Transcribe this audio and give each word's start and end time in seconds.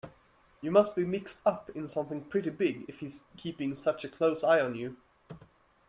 You 0.61 0.71
must 0.71 0.95
be 0.95 1.05
mixed 1.05 1.41
up 1.45 1.69
in 1.75 1.87
something 1.87 2.23
pretty 2.25 2.49
big 2.49 2.85
if 2.87 3.01
he's 3.01 3.21
keeping 3.37 3.75
such 3.75 4.03
a 4.03 4.09
close 4.09 4.43
eye 4.43 4.59
on 4.59 4.73
you. 4.73 4.97